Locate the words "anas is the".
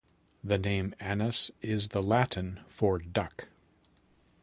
0.99-2.01